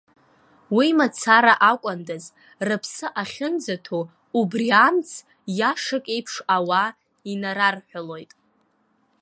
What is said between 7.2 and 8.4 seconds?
инарарҳәалоит.